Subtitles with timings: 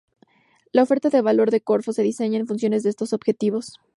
[0.71, 3.73] La oferta de valor de Corfo se diseña en función de esos objetivos.